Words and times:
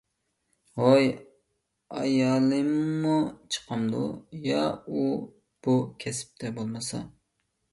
ھوي، 0.83 1.05
ئايالىممۇ 1.97 3.13
چىقامدۇ؟ 3.57 4.01
يا 4.49 4.65
ئۇ 4.95 5.05
بۇ 5.67 5.77
كەسىپتە 6.07 6.53
بولمىسا. 6.57 7.05